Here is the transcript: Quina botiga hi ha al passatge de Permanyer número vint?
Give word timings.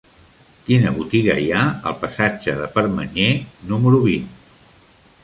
Quina 0.69 0.93
botiga 0.95 1.35
hi 1.43 1.51
ha 1.57 1.65
al 1.91 1.95
passatge 2.05 2.57
de 2.63 2.71
Permanyer 2.79 3.29
número 3.73 4.01
vint? 4.07 4.27